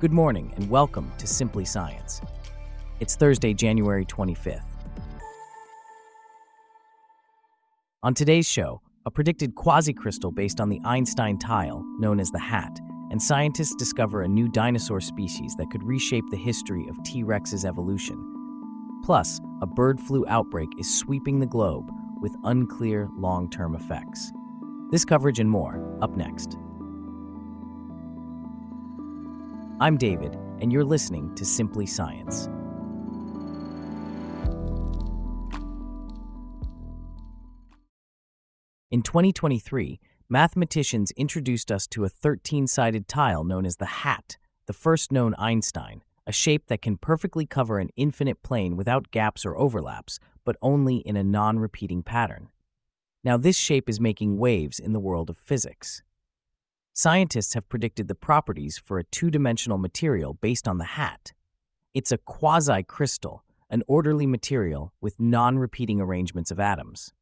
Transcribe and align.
Good 0.00 0.12
morning 0.12 0.52
and 0.54 0.70
welcome 0.70 1.10
to 1.18 1.26
Simply 1.26 1.64
Science. 1.64 2.20
It's 3.00 3.16
Thursday, 3.16 3.52
January 3.52 4.04
25th. 4.04 4.62
On 8.04 8.14
today's 8.14 8.48
show, 8.48 8.80
a 9.06 9.10
predicted 9.10 9.56
quasi-crystal 9.56 10.30
based 10.30 10.60
on 10.60 10.68
the 10.68 10.80
Einstein 10.84 11.36
tile, 11.36 11.82
known 11.98 12.20
as 12.20 12.30
the 12.30 12.38
hat, 12.38 12.78
and 13.10 13.20
scientists 13.20 13.74
discover 13.74 14.22
a 14.22 14.28
new 14.28 14.48
dinosaur 14.48 15.00
species 15.00 15.56
that 15.58 15.68
could 15.72 15.82
reshape 15.82 16.30
the 16.30 16.36
history 16.36 16.86
of 16.88 17.02
T. 17.02 17.24
rex's 17.24 17.64
evolution. 17.64 18.22
Plus, 19.04 19.40
a 19.62 19.66
bird 19.66 19.98
flu 19.98 20.24
outbreak 20.28 20.68
is 20.78 20.96
sweeping 20.96 21.40
the 21.40 21.46
globe 21.46 21.90
with 22.20 22.36
unclear 22.44 23.08
long 23.16 23.50
term 23.50 23.74
effects. 23.74 24.30
This 24.92 25.04
coverage 25.04 25.40
and 25.40 25.50
more 25.50 25.98
up 26.00 26.16
next. 26.16 26.56
I'm 29.80 29.96
David, 29.96 30.34
and 30.60 30.72
you're 30.72 30.82
listening 30.82 31.32
to 31.36 31.44
Simply 31.44 31.86
Science. 31.86 32.46
In 38.90 39.02
2023, 39.02 40.00
mathematicians 40.28 41.12
introduced 41.12 41.70
us 41.70 41.86
to 41.88 42.02
a 42.02 42.08
13 42.08 42.66
sided 42.66 43.06
tile 43.06 43.44
known 43.44 43.64
as 43.64 43.76
the 43.76 43.86
hat, 43.86 44.36
the 44.66 44.72
first 44.72 45.12
known 45.12 45.36
Einstein, 45.38 46.02
a 46.26 46.32
shape 46.32 46.66
that 46.66 46.82
can 46.82 46.96
perfectly 46.96 47.46
cover 47.46 47.78
an 47.78 47.90
infinite 47.94 48.42
plane 48.42 48.76
without 48.76 49.12
gaps 49.12 49.46
or 49.46 49.56
overlaps, 49.56 50.18
but 50.44 50.56
only 50.60 50.96
in 50.96 51.16
a 51.16 51.22
non 51.22 51.60
repeating 51.60 52.02
pattern. 52.02 52.48
Now, 53.22 53.36
this 53.36 53.56
shape 53.56 53.88
is 53.88 54.00
making 54.00 54.38
waves 54.38 54.80
in 54.80 54.92
the 54.92 54.98
world 54.98 55.30
of 55.30 55.38
physics. 55.38 56.02
Scientists 57.00 57.54
have 57.54 57.68
predicted 57.68 58.08
the 58.08 58.14
properties 58.16 58.76
for 58.76 58.98
a 58.98 59.04
two 59.04 59.30
dimensional 59.30 59.78
material 59.78 60.34
based 60.34 60.66
on 60.66 60.78
the 60.78 60.98
hat. 60.98 61.32
It's 61.94 62.10
a 62.10 62.18
quasi 62.18 62.82
crystal, 62.82 63.44
an 63.70 63.84
orderly 63.86 64.26
material 64.26 64.92
with 65.00 65.20
non 65.20 65.60
repeating 65.60 66.00
arrangements 66.00 66.50
of 66.50 66.58
atoms. 66.58 67.12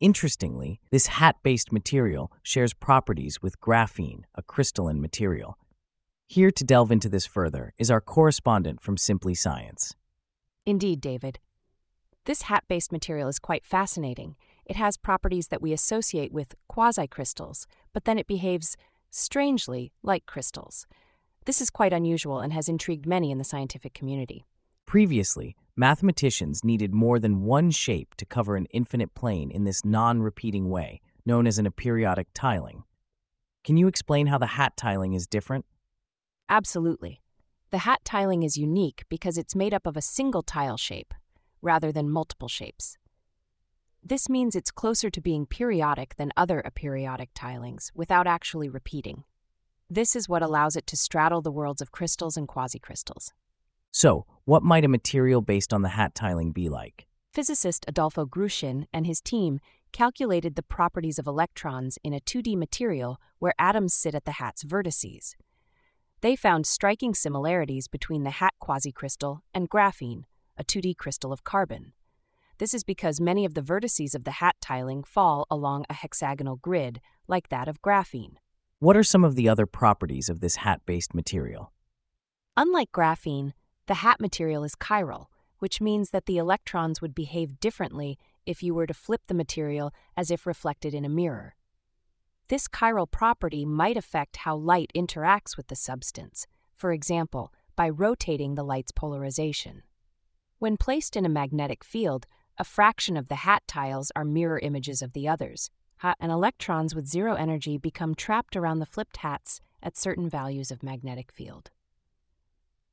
Interestingly, 0.00 0.80
this 0.90 1.06
hat 1.06 1.36
based 1.44 1.70
material 1.70 2.32
shares 2.42 2.74
properties 2.74 3.40
with 3.40 3.60
graphene, 3.60 4.22
a 4.34 4.42
crystalline 4.42 5.00
material. 5.00 5.56
Here 6.26 6.50
to 6.50 6.64
delve 6.64 6.90
into 6.90 7.08
this 7.08 7.26
further 7.26 7.74
is 7.78 7.92
our 7.92 8.00
correspondent 8.00 8.80
from 8.80 8.96
Simply 8.96 9.36
Science. 9.36 9.94
Indeed, 10.64 11.00
David. 11.00 11.38
This 12.24 12.42
hat 12.42 12.64
based 12.66 12.90
material 12.90 13.28
is 13.28 13.38
quite 13.38 13.64
fascinating. 13.64 14.34
It 14.64 14.74
has 14.74 14.96
properties 14.96 15.46
that 15.46 15.62
we 15.62 15.72
associate 15.72 16.32
with 16.32 16.56
quasi 16.66 17.06
crystals, 17.06 17.68
but 17.92 18.04
then 18.04 18.18
it 18.18 18.26
behaves 18.26 18.76
strangely 19.10 19.92
like 20.02 20.26
crystals. 20.26 20.86
This 21.44 21.60
is 21.60 21.70
quite 21.70 21.92
unusual 21.92 22.40
and 22.40 22.52
has 22.52 22.68
intrigued 22.68 23.06
many 23.06 23.30
in 23.30 23.38
the 23.38 23.44
scientific 23.44 23.94
community. 23.94 24.44
Previously, 24.86 25.56
mathematicians 25.76 26.64
needed 26.64 26.92
more 26.92 27.18
than 27.18 27.42
one 27.42 27.70
shape 27.70 28.14
to 28.16 28.24
cover 28.24 28.56
an 28.56 28.66
infinite 28.72 29.14
plane 29.14 29.50
in 29.50 29.64
this 29.64 29.84
non 29.84 30.22
repeating 30.22 30.70
way, 30.70 31.00
known 31.24 31.46
as 31.46 31.58
an 31.58 31.66
aperiodic 31.66 32.26
tiling. 32.34 32.84
Can 33.64 33.76
you 33.76 33.88
explain 33.88 34.28
how 34.28 34.38
the 34.38 34.46
hat 34.46 34.76
tiling 34.76 35.12
is 35.12 35.26
different? 35.26 35.64
Absolutely. 36.48 37.20
The 37.70 37.78
hat 37.78 38.00
tiling 38.04 38.44
is 38.44 38.56
unique 38.56 39.04
because 39.08 39.36
it's 39.36 39.56
made 39.56 39.74
up 39.74 39.86
of 39.86 39.96
a 39.96 40.02
single 40.02 40.42
tile 40.42 40.76
shape, 40.76 41.12
rather 41.60 41.90
than 41.90 42.08
multiple 42.08 42.48
shapes. 42.48 42.96
This 44.08 44.28
means 44.28 44.54
it's 44.54 44.70
closer 44.70 45.10
to 45.10 45.20
being 45.20 45.46
periodic 45.46 46.14
than 46.14 46.30
other 46.36 46.62
aperiodic 46.64 47.30
tilings 47.34 47.90
without 47.92 48.28
actually 48.28 48.68
repeating. 48.68 49.24
This 49.90 50.14
is 50.14 50.28
what 50.28 50.42
allows 50.42 50.76
it 50.76 50.86
to 50.86 50.96
straddle 50.96 51.42
the 51.42 51.50
worlds 51.50 51.82
of 51.82 51.90
crystals 51.90 52.36
and 52.36 52.46
quasicrystals. 52.46 53.32
So, 53.90 54.24
what 54.44 54.62
might 54.62 54.84
a 54.84 54.88
material 54.88 55.40
based 55.40 55.74
on 55.74 55.82
the 55.82 55.88
hat 55.88 56.14
tiling 56.14 56.52
be 56.52 56.68
like? 56.68 57.08
Physicist 57.32 57.84
Adolfo 57.88 58.26
Grushin 58.26 58.86
and 58.92 59.08
his 59.08 59.20
team 59.20 59.58
calculated 59.90 60.54
the 60.54 60.62
properties 60.62 61.18
of 61.18 61.26
electrons 61.26 61.98
in 62.04 62.14
a 62.14 62.20
2D 62.20 62.56
material 62.56 63.20
where 63.40 63.54
atoms 63.58 63.92
sit 63.92 64.14
at 64.14 64.24
the 64.24 64.38
hat's 64.38 64.62
vertices. 64.62 65.34
They 66.20 66.36
found 66.36 66.64
striking 66.64 67.12
similarities 67.12 67.88
between 67.88 68.22
the 68.22 68.38
hat 68.38 68.54
quasicrystal 68.62 69.40
and 69.52 69.68
graphene, 69.68 70.26
a 70.56 70.62
2D 70.62 70.96
crystal 70.96 71.32
of 71.32 71.42
carbon. 71.42 71.92
This 72.58 72.72
is 72.72 72.84
because 72.84 73.20
many 73.20 73.44
of 73.44 73.52
the 73.54 73.60
vertices 73.60 74.14
of 74.14 74.24
the 74.24 74.32
hat 74.32 74.56
tiling 74.62 75.04
fall 75.04 75.46
along 75.50 75.84
a 75.90 75.94
hexagonal 75.94 76.56
grid, 76.56 77.00
like 77.28 77.50
that 77.50 77.68
of 77.68 77.82
graphene. 77.82 78.36
What 78.78 78.96
are 78.96 79.02
some 79.02 79.24
of 79.24 79.34
the 79.34 79.48
other 79.48 79.66
properties 79.66 80.28
of 80.28 80.40
this 80.40 80.56
hat 80.56 80.80
based 80.86 81.14
material? 81.14 81.72
Unlike 82.56 82.92
graphene, 82.92 83.52
the 83.86 83.94
hat 83.94 84.20
material 84.20 84.64
is 84.64 84.74
chiral, 84.74 85.26
which 85.58 85.80
means 85.80 86.10
that 86.10 86.24
the 86.24 86.38
electrons 86.38 87.02
would 87.02 87.14
behave 87.14 87.60
differently 87.60 88.18
if 88.46 88.62
you 88.62 88.74
were 88.74 88.86
to 88.86 88.94
flip 88.94 89.22
the 89.26 89.34
material 89.34 89.92
as 90.16 90.30
if 90.30 90.46
reflected 90.46 90.94
in 90.94 91.04
a 91.04 91.10
mirror. 91.10 91.56
This 92.48 92.68
chiral 92.68 93.10
property 93.10 93.66
might 93.66 93.96
affect 93.96 94.38
how 94.38 94.56
light 94.56 94.90
interacts 94.94 95.56
with 95.56 95.66
the 95.66 95.76
substance, 95.76 96.46
for 96.74 96.92
example, 96.92 97.52
by 97.74 97.90
rotating 97.90 98.54
the 98.54 98.62
light's 98.62 98.92
polarization. 98.92 99.82
When 100.58 100.76
placed 100.76 101.16
in 101.16 101.26
a 101.26 101.30
magnetic 101.30 101.84
field, 101.84 102.26
a 102.58 102.64
fraction 102.64 103.16
of 103.16 103.28
the 103.28 103.36
hat 103.36 103.62
tiles 103.66 104.10
are 104.16 104.24
mirror 104.24 104.58
images 104.58 105.02
of 105.02 105.12
the 105.12 105.28
others, 105.28 105.70
and 106.20 106.30
electrons 106.30 106.94
with 106.94 107.06
zero 107.06 107.34
energy 107.34 107.78
become 107.78 108.14
trapped 108.14 108.56
around 108.56 108.78
the 108.78 108.86
flipped 108.86 109.18
hats 109.18 109.60
at 109.82 109.96
certain 109.96 110.28
values 110.28 110.70
of 110.70 110.82
magnetic 110.82 111.32
field. 111.32 111.70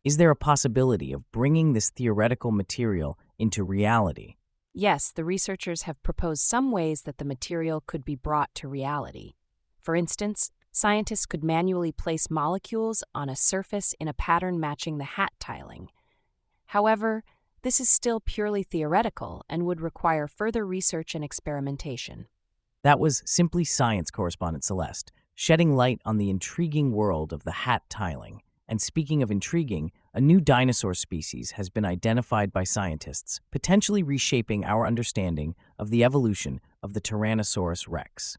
Is 0.04 0.18
there 0.18 0.32
a 0.32 0.36
possibility 0.36 1.14
of 1.14 1.32
bringing 1.32 1.74
this 1.74 1.90
theoretical 1.90 2.52
material 2.52 3.18
into 3.40 3.64
reality? 3.64 4.36
Yes, 4.74 5.12
the 5.12 5.24
researchers 5.24 5.84
have 5.84 6.04
proposed 6.04 6.42
some 6.42 6.72
ways 6.72 7.04
that 7.04 7.20
the 7.20 7.26
material 7.26 7.84
could 7.86 8.04
be 8.04 8.16
brought 8.16 8.54
to 8.56 8.68
reality. 8.68 9.34
For 9.80 9.96
instance, 9.96 10.50
scientists 10.72 11.26
could 11.26 11.44
manually 11.44 11.92
place 11.92 12.30
molecules 12.30 13.04
on 13.14 13.30
a 13.30 13.36
surface 13.36 13.94
in 14.00 14.08
a 14.08 14.14
pattern 14.14 14.60
matching 14.60 14.98
the 14.98 15.04
hat 15.04 15.32
tiling. 15.40 15.90
However, 16.66 17.24
this 17.64 17.80
is 17.80 17.90
still 17.90 18.20
purely 18.20 18.62
theoretical 18.62 19.44
and 19.50 19.66
would 19.66 19.82
require 19.82 20.28
further 20.28 20.66
research 20.66 21.16
and 21.16 21.24
experimentation. 21.24 22.28
That 22.84 23.00
was 23.00 23.24
Simply 23.26 23.64
Science 23.64 24.12
correspondent 24.12 24.66
Celeste, 24.66 25.14
shedding 25.34 25.74
light 25.74 26.02
on 26.06 26.18
the 26.18 26.30
intriguing 26.30 26.92
world 26.92 27.32
of 27.32 27.46
the 27.46 27.52
hat 27.52 27.84
tiling. 27.90 28.42
And 28.68 28.82
speaking 28.82 29.24
of 29.24 29.32
intriguing, 29.32 29.92
a 30.14 30.20
new 30.20 30.42
dinosaur 30.42 30.94
species 30.94 31.52
has 31.52 31.70
been 31.70 31.86
identified 31.86 32.52
by 32.52 32.66
scientists, 32.66 33.40
potentially 33.52 34.04
reshaping 34.04 34.66
our 34.66 34.86
understanding 34.86 35.56
of 35.80 35.90
the 35.90 36.04
evolution 36.04 36.60
of 36.82 36.94
the 36.94 37.02
Tyrannosaurus 37.02 37.86
rex. 37.88 38.38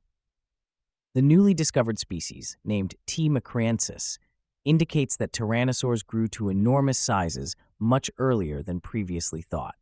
The 1.15 1.23
newly 1.23 1.55
discovered 1.55 1.99
species, 1.99 2.59
named 2.65 2.95
T. 3.07 3.31
mcraeensis, 3.31 4.19
indicates 4.65 5.17
that 5.17 5.33
tyrannosaurs 5.33 6.05
grew 6.05 6.29
to 6.29 6.49
enormous 6.49 6.99
sizes 6.99 7.57
much 7.79 8.11
earlier 8.19 8.63
than 8.63 8.81
previously 8.81 9.43
thought. 9.43 9.75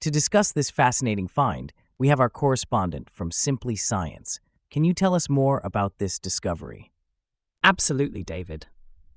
To 0.00 0.10
discuss 0.10 0.52
this 0.52 0.70
fascinating 0.70 1.28
find, 1.28 1.72
we 1.98 2.08
have 2.08 2.20
our 2.20 2.30
correspondent 2.30 3.08
from 3.10 3.30
Simply 3.30 3.76
Science. 3.76 4.40
Can 4.70 4.84
you 4.84 4.92
tell 4.92 5.14
us 5.14 5.28
more 5.28 5.60
about 5.64 5.98
this 5.98 6.18
discovery? 6.18 6.92
Absolutely, 7.62 8.22
David. 8.22 8.66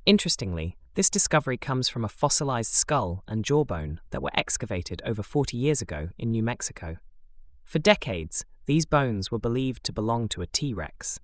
Interestingly, 0.06 0.78
this 0.94 1.10
discovery 1.10 1.58
comes 1.58 1.90
from 1.90 2.06
a 2.06 2.10
fossilized 2.10 2.74
skull 2.74 3.24
and 3.28 3.44
jawbone 3.44 4.00
that 4.12 4.22
were 4.22 4.32
excavated 4.34 5.02
over 5.06 5.22
40 5.22 5.58
years 5.58 5.82
ago 5.82 6.10
in 6.18 6.32
New 6.32 6.42
Mexico. 6.42 6.98
For 7.64 7.80
decades, 7.80 8.46
these 8.66 8.86
bones 8.86 9.30
were 9.32 9.40
believed 9.40 9.84
to 9.84 9.94
belong 9.94 10.30
to 10.30 10.42
a 10.42 10.48
T 10.48 10.74
Rex. 10.74 11.20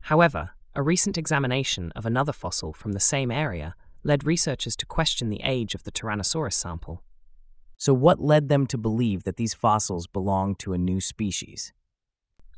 However, 0.00 0.50
a 0.78 0.82
recent 0.82 1.18
examination 1.18 1.90
of 1.96 2.06
another 2.06 2.32
fossil 2.32 2.72
from 2.72 2.92
the 2.92 3.00
same 3.00 3.32
area 3.32 3.74
led 4.04 4.24
researchers 4.24 4.76
to 4.76 4.86
question 4.86 5.28
the 5.28 5.40
age 5.42 5.74
of 5.74 5.82
the 5.82 5.90
Tyrannosaurus 5.90 6.52
sample. 6.52 7.02
So, 7.76 7.92
what 7.92 8.20
led 8.20 8.48
them 8.48 8.64
to 8.68 8.78
believe 8.78 9.24
that 9.24 9.38
these 9.38 9.54
fossils 9.54 10.06
belong 10.06 10.54
to 10.60 10.72
a 10.72 10.78
new 10.78 11.00
species? 11.00 11.72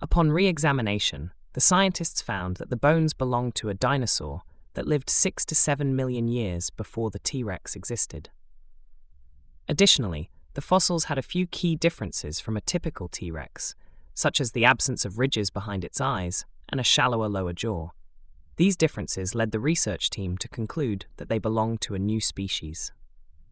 Upon 0.02 0.32
re 0.32 0.46
examination, 0.46 1.30
the 1.54 1.62
scientists 1.62 2.20
found 2.20 2.58
that 2.58 2.68
the 2.68 2.76
bones 2.76 3.14
belonged 3.14 3.54
to 3.54 3.70
a 3.70 3.74
dinosaur 3.74 4.42
that 4.74 4.86
lived 4.86 5.08
six 5.08 5.46
to 5.46 5.54
seven 5.54 5.96
million 5.96 6.28
years 6.28 6.68
before 6.68 7.08
the 7.08 7.20
T 7.20 7.42
Rex 7.42 7.74
existed. 7.74 8.28
Additionally, 9.66 10.28
the 10.52 10.60
fossils 10.60 11.04
had 11.04 11.16
a 11.16 11.22
few 11.22 11.46
key 11.46 11.74
differences 11.74 12.38
from 12.38 12.54
a 12.54 12.60
typical 12.60 13.08
T 13.08 13.30
Rex, 13.30 13.74
such 14.12 14.42
as 14.42 14.52
the 14.52 14.66
absence 14.66 15.06
of 15.06 15.18
ridges 15.18 15.48
behind 15.48 15.84
its 15.86 16.02
eyes 16.02 16.44
and 16.68 16.78
a 16.78 16.84
shallower 16.84 17.26
lower 17.26 17.54
jaw. 17.54 17.88
These 18.60 18.76
differences 18.76 19.34
led 19.34 19.52
the 19.52 19.58
research 19.58 20.10
team 20.10 20.36
to 20.36 20.46
conclude 20.46 21.06
that 21.16 21.30
they 21.30 21.38
belong 21.38 21.78
to 21.78 21.94
a 21.94 21.98
new 21.98 22.20
species. 22.20 22.92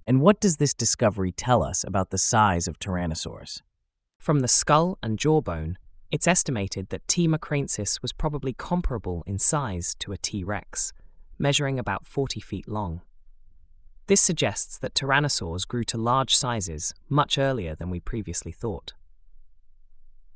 And 0.07 0.21
what 0.21 0.39
does 0.39 0.59
this 0.59 0.75
discovery 0.75 1.33
tell 1.33 1.63
us 1.63 1.83
about 1.83 2.11
the 2.11 2.19
size 2.19 2.69
of 2.69 2.79
tyrannosaurs? 2.79 3.63
From 4.19 4.41
the 4.41 4.49
skull 4.49 4.99
and 5.03 5.19
jawbone, 5.19 5.79
it's 6.11 6.29
estimated 6.29 6.91
that 6.91 7.09
T. 7.09 7.27
mcraeensis 7.27 8.03
was 8.03 8.13
probably 8.13 8.53
comparable 8.53 9.25
in 9.27 9.39
size 9.39 9.97
to 10.01 10.13
a 10.13 10.19
T. 10.19 10.45
rex, 10.45 10.93
measuring 11.39 11.79
about 11.79 12.05
40 12.05 12.41
feet 12.41 12.69
long. 12.69 13.01
This 14.09 14.21
suggests 14.21 14.77
that 14.77 14.93
tyrannosaurs 14.93 15.67
grew 15.67 15.85
to 15.85 15.97
large 15.97 16.37
sizes 16.37 16.93
much 17.09 17.39
earlier 17.39 17.75
than 17.75 17.89
we 17.89 17.99
previously 17.99 18.53
thought. 18.53 18.93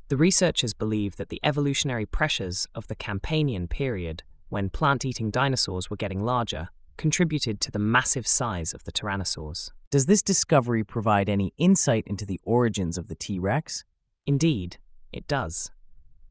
The 0.09 0.17
researchers 0.17 0.73
believe 0.73 1.17
that 1.17 1.29
the 1.29 1.41
evolutionary 1.45 2.07
pressures 2.07 2.67
of 2.75 2.87
the 2.87 2.97
Campanian 2.97 3.69
period, 3.69 4.23
when 4.53 4.69
plant 4.69 5.03
eating 5.07 5.31
dinosaurs 5.31 5.89
were 5.89 5.97
getting 5.97 6.23
larger, 6.23 6.69
contributed 6.99 7.59
to 7.59 7.71
the 7.71 7.79
massive 7.79 8.27
size 8.27 8.75
of 8.75 8.85
the 8.85 8.93
tyrannosaurs. 8.93 9.71
Does 9.91 10.05
this 10.05 10.23
discovery 10.23 10.85
provide 10.85 11.31
any 11.31 11.55
insight 11.57 12.07
into 12.07 12.27
the 12.27 12.39
origins 12.45 12.99
of 12.99 13.09
the 13.09 13.15
T 13.15 13.39
Rex? 13.39 13.83
Indeed, 14.27 14.77
it 15.11 15.27
does. 15.27 15.71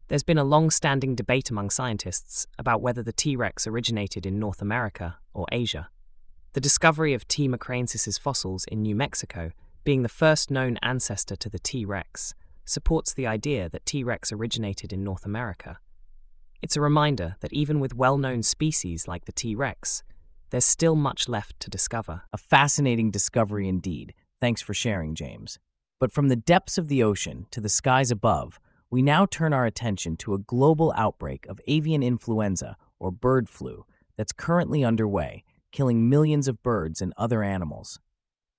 There's 0.07 0.21
been 0.21 0.37
a 0.37 0.43
long 0.43 0.69
standing 0.69 1.15
debate 1.15 1.49
among 1.49 1.71
scientists 1.71 2.45
about 2.59 2.79
whether 2.79 3.01
the 3.01 3.11
T 3.11 3.35
Rex 3.35 3.65
originated 3.65 4.27
in 4.27 4.37
North 4.37 4.61
America 4.61 5.17
or 5.33 5.47
Asia. 5.51 5.89
The 6.53 6.61
discovery 6.61 7.15
of 7.15 7.27
T. 7.27 7.49
mcraeensis 7.49 8.19
fossils 8.19 8.65
in 8.65 8.83
New 8.83 8.95
Mexico, 8.95 9.49
being 9.83 10.03
the 10.03 10.09
first 10.09 10.51
known 10.51 10.77
ancestor 10.83 11.35
to 11.37 11.49
the 11.49 11.57
T. 11.57 11.85
rex, 11.85 12.35
supports 12.65 13.15
the 13.15 13.25
idea 13.25 13.67
that 13.69 13.87
T. 13.87 14.03
rex 14.03 14.31
originated 14.31 14.93
in 14.93 15.03
North 15.03 15.25
America. 15.25 15.79
It's 16.61 16.75
a 16.75 16.81
reminder 16.81 17.37
that 17.39 17.53
even 17.53 17.79
with 17.79 17.95
well 17.95 18.17
known 18.17 18.43
species 18.43 19.07
like 19.07 19.25
the 19.25 19.31
T. 19.31 19.55
rex, 19.55 20.03
there's 20.51 20.65
still 20.65 20.95
much 20.95 21.27
left 21.27 21.59
to 21.61 21.69
discover. 21.69 22.23
A 22.31 22.37
fascinating 22.37 23.09
discovery 23.09 23.67
indeed. 23.67 24.13
Thanks 24.39 24.61
for 24.61 24.73
sharing, 24.73 25.15
James. 25.15 25.57
But 25.99 26.11
from 26.11 26.27
the 26.27 26.35
depths 26.35 26.77
of 26.77 26.87
the 26.87 27.01
ocean 27.01 27.47
to 27.51 27.61
the 27.61 27.69
skies 27.69 28.11
above, 28.11 28.59
we 28.91 29.01
now 29.01 29.25
turn 29.25 29.53
our 29.53 29.65
attention 29.65 30.17
to 30.17 30.33
a 30.33 30.39
global 30.39 30.93
outbreak 30.95 31.47
of 31.47 31.59
avian 31.67 32.03
influenza, 32.03 32.77
or 32.99 33.11
bird 33.11 33.49
flu, 33.49 33.85
that's 34.15 34.31
currently 34.31 34.83
underway 34.83 35.43
killing 35.71 36.09
millions 36.09 36.47
of 36.47 36.61
birds 36.61 37.01
and 37.01 37.13
other 37.17 37.43
animals. 37.43 37.99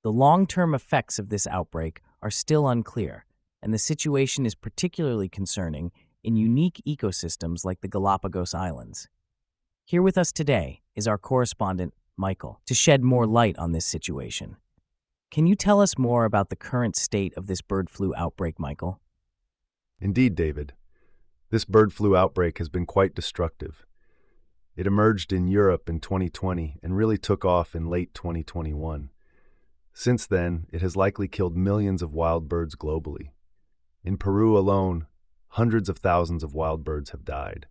The 0.03 0.13
long 0.13 0.47
term 0.47 0.75
effects 0.75 1.19
of 1.19 1.29
this 1.29 1.47
outbreak 1.47 2.01
are 2.23 2.31
still 2.31 2.67
unclear, 2.67 3.27
and 3.63 3.73
the 3.73 3.79
situation 3.79 4.47
is 4.47 4.55
particularly 4.55 5.29
concerning 5.29 5.93
in 6.23 6.37
unique 6.37 6.83
ecosystems 6.87 7.65
like 7.65 7.81
the 7.81 7.89
Galapagos 7.89 8.55
Islands. 8.55 9.09
Here 9.85 10.03
with 10.03 10.17
us 10.17 10.33
today 10.33 10.83
is 10.95 11.09
our 11.09 11.19
correspondent, 11.19 11.95
Michael, 12.17 12.61
to 12.67 12.75
shed 12.75 13.03
more 13.03 13.27
light 13.27 13.59
on 13.59 13.73
this 13.73 13.87
situation. 13.87 14.57
Can 15.31 15.47
you 15.47 15.55
tell 15.55 15.81
us 15.81 15.99
more 15.99 16.25
about 16.25 16.51
the 16.51 16.57
current 16.57 16.95
state 16.95 17.35
of 17.37 17.47
this 17.47 17.63
bird 17.63 17.89
flu 17.89 18.15
outbreak, 18.15 18.61
Michael? 18.61 19.01
Indeed, 20.01 20.35
David. 20.35 20.75
This 21.51 21.65
bird 21.65 21.93
flu 21.93 22.17
outbreak 22.17 22.59
has 22.59 22.69
been 22.69 22.87
quite 22.87 23.15
destructive. 23.15 23.85
It 24.77 24.87
emerged 24.87 25.33
in 25.33 25.49
Europe 25.49 25.89
in 25.89 26.01
2020 26.01 26.79
and 26.83 26.97
really 26.97 27.19
took 27.19 27.45
off 27.45 27.75
in 27.75 27.91
late 27.91 28.15
2021. 28.15 29.11
Since 29.93 30.27
then, 30.27 30.67
it 30.73 30.81
has 30.81 30.97
likely 30.97 31.29
killed 31.29 31.57
millions 31.57 32.03
of 32.03 32.15
wild 32.15 32.49
birds 32.49 32.75
globally. 32.75 33.31
In 34.03 34.17
Peru 34.17 34.57
alone, 34.57 35.07
hundreds 35.53 35.91
of 35.91 35.99
thousands 35.99 36.43
of 36.43 36.55
wild 36.55 36.83
birds 36.83 37.11
have 37.11 37.27
died. 37.27 37.67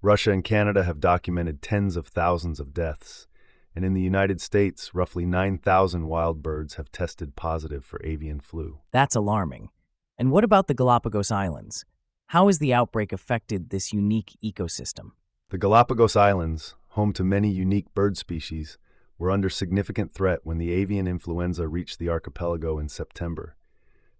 Russia 0.00 0.30
and 0.30 0.44
Canada 0.44 0.84
have 0.84 1.00
documented 1.00 1.60
tens 1.60 1.96
of 1.96 2.06
thousands 2.06 2.60
of 2.60 2.72
deaths, 2.72 3.26
and 3.74 3.84
in 3.84 3.92
the 3.92 4.00
United 4.00 4.40
States, 4.40 4.94
roughly 4.94 5.26
9,000 5.26 6.06
wild 6.06 6.44
birds 6.44 6.74
have 6.74 6.92
tested 6.92 7.34
positive 7.34 7.84
for 7.84 8.00
avian 8.04 8.38
flu. 8.38 8.78
That's 8.92 9.16
alarming. 9.16 9.70
And 10.16 10.30
what 10.30 10.44
about 10.44 10.68
the 10.68 10.74
Galapagos 10.74 11.32
Islands? 11.32 11.84
How 12.28 12.46
has 12.46 12.60
the 12.60 12.72
outbreak 12.72 13.12
affected 13.12 13.70
this 13.70 13.92
unique 13.92 14.36
ecosystem? 14.42 15.10
The 15.50 15.58
Galapagos 15.58 16.14
Islands, 16.14 16.76
home 16.90 17.12
to 17.14 17.24
many 17.24 17.50
unique 17.50 17.92
bird 17.94 18.16
species, 18.16 18.78
were 19.18 19.32
under 19.32 19.50
significant 19.50 20.14
threat 20.14 20.40
when 20.44 20.58
the 20.58 20.70
avian 20.70 21.08
influenza 21.08 21.66
reached 21.66 21.98
the 21.98 22.08
archipelago 22.08 22.78
in 22.78 22.88
September. 22.88 23.56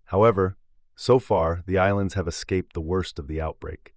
However, 0.07 0.57
so 1.03 1.19
far, 1.19 1.63
the 1.67 1.79
islands 1.79 2.15
have 2.15 2.29
escaped 2.29 2.75
the 2.75 2.81
worst 2.81 3.19
of 3.19 3.27
the 3.27 3.41
outbreak. 3.41 3.93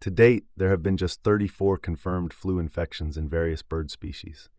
To 0.00 0.10
date, 0.10 0.44
there 0.56 0.68
have 0.68 0.82
been 0.82 0.98
just 0.98 1.22
34 1.22 1.78
confirmed 1.78 2.34
flu 2.34 2.58
infections 2.58 3.16
in 3.16 3.28
various 3.30 3.62
bird 3.62 3.90
species. 3.90 4.50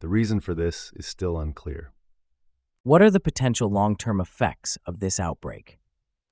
The 0.00 0.08
reason 0.08 0.40
for 0.40 0.54
this 0.54 0.92
is 0.94 1.06
still 1.06 1.38
unclear. 1.38 1.92
What 2.82 3.00
are 3.00 3.10
the 3.10 3.18
potential 3.18 3.70
long 3.70 3.96
term 3.96 4.20
effects 4.20 4.76
of 4.84 5.00
this 5.00 5.18
outbreak? 5.18 5.78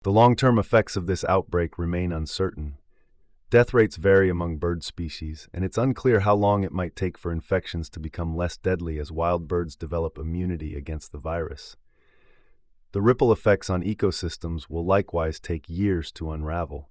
The 0.02 0.12
long 0.12 0.36
term 0.36 0.58
effects 0.58 0.96
of 0.96 1.06
this 1.06 1.24
outbreak 1.24 1.78
remain 1.78 2.12
uncertain, 2.12 2.76
Death 3.50 3.74
rates 3.74 3.96
vary 3.96 4.30
among 4.30 4.58
bird 4.58 4.84
species, 4.84 5.48
and 5.52 5.64
it's 5.64 5.76
unclear 5.76 6.20
how 6.20 6.36
long 6.36 6.62
it 6.62 6.70
might 6.70 6.94
take 6.94 7.18
for 7.18 7.32
infections 7.32 7.90
to 7.90 7.98
become 7.98 8.36
less 8.36 8.56
deadly 8.56 8.96
as 9.00 9.10
wild 9.10 9.48
birds 9.48 9.74
develop 9.74 10.18
immunity 10.18 10.76
against 10.76 11.10
the 11.10 11.18
virus. 11.18 11.76
The 12.92 13.02
ripple 13.02 13.32
effects 13.32 13.70
on 13.70 13.84
ecosystems 13.84 14.68
will 14.68 14.84
likewise 14.84 15.38
take 15.38 15.68
years 15.68 16.10
to 16.12 16.32
unravel. 16.32 16.90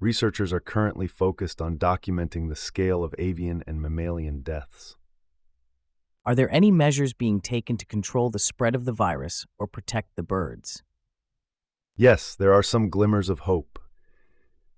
Researchers 0.00 0.52
are 0.52 0.60
currently 0.60 1.06
focused 1.06 1.60
on 1.60 1.76
documenting 1.76 2.48
the 2.48 2.56
scale 2.56 3.04
of 3.04 3.14
avian 3.18 3.62
and 3.66 3.80
mammalian 3.80 4.40
deaths. 4.40 4.96
Are 6.24 6.34
there 6.34 6.52
any 6.52 6.70
measures 6.70 7.12
being 7.12 7.40
taken 7.40 7.76
to 7.76 7.86
control 7.86 8.30
the 8.30 8.38
spread 8.38 8.74
of 8.74 8.84
the 8.84 8.92
virus 8.92 9.46
or 9.58 9.66
protect 9.66 10.16
the 10.16 10.22
birds? 10.22 10.82
Yes, 11.96 12.34
there 12.34 12.52
are 12.52 12.62
some 12.62 12.90
glimmers 12.90 13.28
of 13.28 13.40
hope. 13.40 13.78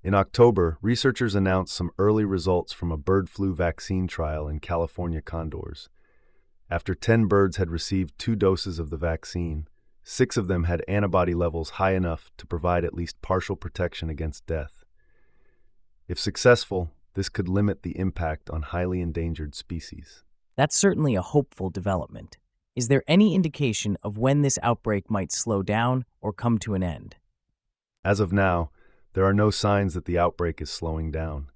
In 0.02 0.14
October, 0.14 0.78
researchers 0.82 1.34
announced 1.34 1.74
some 1.74 1.90
early 1.98 2.24
results 2.24 2.72
from 2.72 2.92
a 2.92 2.96
bird 2.96 3.28
flu 3.28 3.54
vaccine 3.54 4.06
trial 4.06 4.48
in 4.48 4.60
California 4.60 5.22
condors. 5.22 5.88
After 6.70 6.94
10 6.94 7.26
birds 7.26 7.56
had 7.56 7.70
received 7.70 8.18
two 8.18 8.36
doses 8.36 8.78
of 8.78 8.90
the 8.90 8.96
vaccine, 8.96 9.68
six 10.08 10.38
of 10.38 10.48
them 10.48 10.64
had 10.64 10.82
antibody 10.88 11.34
levels 11.34 11.70
high 11.70 11.92
enough 11.92 12.30
to 12.38 12.46
provide 12.46 12.82
at 12.82 12.94
least 12.94 13.20
partial 13.20 13.54
protection 13.54 14.08
against 14.08 14.46
death. 14.46 14.82
If 16.08 16.18
successful, 16.18 16.90
this 17.12 17.28
could 17.28 17.46
limit 17.46 17.82
the 17.82 17.98
impact 17.98 18.48
on 18.48 18.62
highly 18.62 19.02
endangered 19.02 19.54
species. 19.54 20.24
That's 20.56 20.74
certainly 20.74 21.14
a 21.14 21.20
hopeful 21.20 21.68
development. 21.68 22.38
Is 22.74 22.88
there 22.88 23.02
any 23.06 23.34
indication 23.34 23.98
of 24.02 24.16
when 24.16 24.40
this 24.40 24.58
outbreak 24.62 25.10
might 25.10 25.30
slow 25.30 25.62
down 25.62 26.06
or 26.22 26.32
come 26.32 26.56
to 26.60 26.72
an 26.72 26.82
end? 26.82 27.16
As 28.02 28.18
of 28.18 28.32
now, 28.32 28.70
there 29.12 29.26
are 29.26 29.34
no 29.34 29.50
signs 29.50 29.92
that 29.92 30.06
the 30.06 30.18
outbreak 30.18 30.62
is 30.62 30.70
slowing 30.70 31.10
down. 31.10 31.48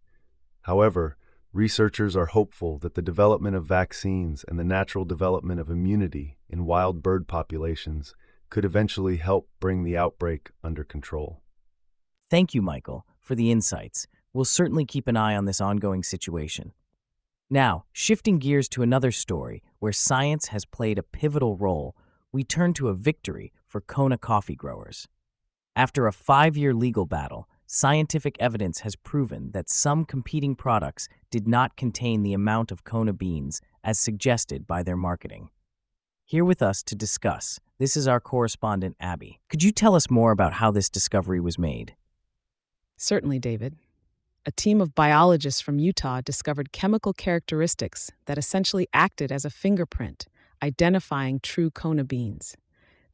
However, 0.62 1.16
researchers 1.54 2.14
are 2.14 2.26
hopeful 2.26 2.76
that 2.80 2.96
the 2.96 3.02
development 3.02 3.56
of 3.56 3.64
vaccines 3.64 4.44
and 4.46 4.58
the 4.58 4.64
natural 4.64 5.06
development 5.06 5.58
of 5.58 5.70
immunity 5.70 6.36
in 6.50 6.66
wild 6.66 7.02
bird 7.02 7.26
populations 7.26 8.14
could 8.52 8.66
eventually 8.66 9.16
help 9.16 9.48
bring 9.60 9.82
the 9.82 9.96
outbreak 9.96 10.50
under 10.62 10.84
control. 10.84 11.40
Thank 12.28 12.52
you, 12.52 12.60
Michael, 12.60 13.06
for 13.18 13.34
the 13.34 13.50
insights. 13.50 14.06
We'll 14.34 14.44
certainly 14.44 14.84
keep 14.84 15.08
an 15.08 15.16
eye 15.16 15.34
on 15.34 15.46
this 15.46 15.58
ongoing 15.58 16.02
situation. 16.02 16.72
Now, 17.48 17.84
shifting 17.92 18.38
gears 18.38 18.68
to 18.68 18.82
another 18.82 19.10
story 19.10 19.62
where 19.78 19.90
science 19.90 20.48
has 20.48 20.66
played 20.66 20.98
a 20.98 21.02
pivotal 21.02 21.56
role, 21.56 21.96
we 22.30 22.44
turn 22.44 22.74
to 22.74 22.88
a 22.88 22.94
victory 22.94 23.54
for 23.66 23.80
Kona 23.80 24.18
coffee 24.18 24.54
growers. 24.54 25.08
After 25.74 26.06
a 26.06 26.12
five 26.12 26.54
year 26.54 26.74
legal 26.74 27.06
battle, 27.06 27.48
scientific 27.66 28.36
evidence 28.38 28.80
has 28.80 28.96
proven 28.96 29.52
that 29.52 29.70
some 29.70 30.04
competing 30.04 30.56
products 30.56 31.08
did 31.30 31.48
not 31.48 31.74
contain 31.78 32.22
the 32.22 32.34
amount 32.34 32.70
of 32.70 32.84
Kona 32.84 33.14
beans 33.14 33.62
as 33.82 33.98
suggested 33.98 34.66
by 34.66 34.82
their 34.82 34.98
marketing. 34.98 35.48
Here 36.26 36.44
with 36.44 36.62
us 36.62 36.82
to 36.84 36.94
discuss, 36.94 37.58
this 37.82 37.96
is 37.96 38.06
our 38.06 38.20
correspondent, 38.20 38.94
Abby. 39.00 39.40
Could 39.48 39.64
you 39.64 39.72
tell 39.72 39.96
us 39.96 40.08
more 40.08 40.30
about 40.30 40.52
how 40.52 40.70
this 40.70 40.88
discovery 40.88 41.40
was 41.40 41.58
made? 41.58 41.96
Certainly, 42.96 43.40
David. 43.40 43.74
A 44.46 44.52
team 44.52 44.80
of 44.80 44.94
biologists 44.94 45.60
from 45.60 45.80
Utah 45.80 46.20
discovered 46.20 46.70
chemical 46.70 47.12
characteristics 47.12 48.12
that 48.26 48.38
essentially 48.38 48.86
acted 48.94 49.32
as 49.32 49.44
a 49.44 49.50
fingerprint, 49.50 50.26
identifying 50.62 51.40
true 51.40 51.72
Kona 51.72 52.04
beans. 52.04 52.56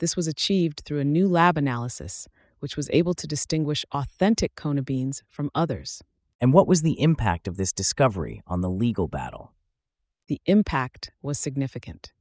This 0.01 0.17
was 0.17 0.29
achieved 0.29 0.83
through 0.85 1.01
a 1.01 1.05
new 1.05 1.29
lab 1.29 1.57
analysis 1.57 2.29
which 2.59 2.77
was 2.77 2.91
able 2.93 3.15
to 3.15 3.27
distinguish 3.27 3.87
authentic 3.93 4.55
Kona 4.55 4.83
beans 4.83 5.23
from 5.31 5.51
others. 5.55 6.03
And 6.43 6.53
what 6.53 6.69
was 6.69 6.83
the 6.83 7.01
impact 7.01 7.49
of 7.49 7.57
this 7.57 7.73
discovery 7.73 8.43
on 8.47 8.61
the 8.61 8.69
legal 8.69 9.09
battle? 9.09 9.55
The 10.27 10.43
impact 10.45 11.11
was 11.23 11.39
significant. 11.39 12.13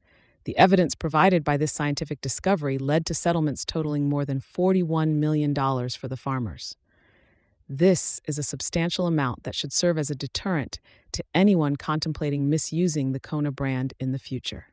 The 0.48 0.58
evidence 0.58 0.96
provided 0.96 1.44
by 1.44 1.58
this 1.58 1.74
scientific 1.74 2.22
discovery 2.22 2.78
led 2.78 3.06
to 3.08 3.14
settlements 3.14 3.66
totaling 3.66 4.08
more 4.08 4.24
than 4.24 4.40
$41 4.40 5.16
million 5.16 5.54
for 5.54 6.08
the 6.08 6.16
farmers. 6.16 6.78
This 7.68 8.22
is 8.26 8.38
a 8.38 8.44
substantial 8.44 9.08
amount 9.08 9.44
that 9.44 9.56
should 9.56 9.74
serve 9.74 9.98
as 9.98 10.10
a 10.10 10.16
deterrent 10.16 10.80
to 11.12 11.24
anyone 11.36 11.76
contemplating 11.76 12.50
misusing 12.50 13.12
the 13.12 13.20
Kona 13.20 13.52
brand 13.52 13.94
in 14.00 14.14
the 14.14 14.18
future. 14.18 14.68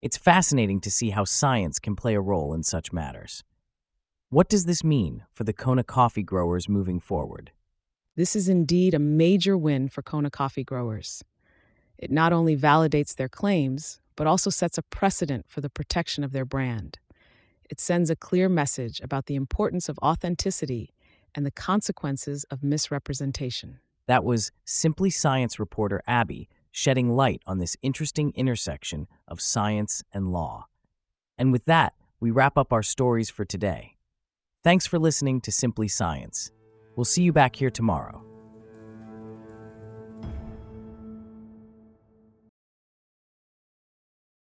It's 0.00 0.16
fascinating 0.16 0.80
to 0.80 0.90
see 0.90 1.10
how 1.10 1.24
science 1.24 1.78
can 1.78 1.94
play 1.94 2.14
a 2.14 2.20
role 2.22 2.54
in 2.54 2.62
such 2.62 2.90
matters. 2.90 3.44
What 4.30 4.48
does 4.48 4.64
this 4.64 4.82
mean 4.82 5.24
for 5.30 5.44
the 5.44 5.52
Kona 5.52 5.84
coffee 5.84 6.22
growers 6.22 6.70
moving 6.70 7.00
forward? 7.00 7.50
This 8.14 8.34
is 8.34 8.48
indeed 8.48 8.94
a 8.94 8.98
major 8.98 9.58
win 9.58 9.90
for 9.90 10.00
Kona 10.00 10.30
coffee 10.30 10.64
growers. 10.64 11.22
It 11.98 12.10
not 12.10 12.32
only 12.32 12.56
validates 12.56 13.14
their 13.14 13.28
claims, 13.28 14.00
but 14.16 14.26
also 14.26 14.50
sets 14.50 14.78
a 14.78 14.82
precedent 14.82 15.46
for 15.48 15.60
the 15.60 15.70
protection 15.70 16.24
of 16.24 16.32
their 16.32 16.44
brand. 16.44 16.98
It 17.68 17.80
sends 17.80 18.10
a 18.10 18.16
clear 18.16 18.48
message 18.48 19.00
about 19.00 19.26
the 19.26 19.34
importance 19.34 19.88
of 19.88 19.98
authenticity 19.98 20.94
and 21.34 21.44
the 21.44 21.50
consequences 21.50 22.44
of 22.50 22.62
misrepresentation. 22.62 23.78
That 24.06 24.24
was 24.24 24.52
Simply 24.64 25.10
Science 25.10 25.58
reporter 25.58 26.02
Abby 26.06 26.48
shedding 26.70 27.10
light 27.10 27.40
on 27.46 27.58
this 27.58 27.76
interesting 27.80 28.32
intersection 28.36 29.06
of 29.26 29.40
science 29.40 30.02
and 30.12 30.30
law. 30.30 30.66
And 31.38 31.50
with 31.50 31.64
that, 31.64 31.94
we 32.20 32.30
wrap 32.30 32.58
up 32.58 32.70
our 32.72 32.82
stories 32.82 33.30
for 33.30 33.46
today. 33.46 33.96
Thanks 34.62 34.86
for 34.86 34.98
listening 34.98 35.40
to 35.42 35.52
Simply 35.52 35.88
Science. 35.88 36.50
We'll 36.94 37.04
see 37.04 37.22
you 37.22 37.32
back 37.32 37.56
here 37.56 37.70
tomorrow. 37.70 38.25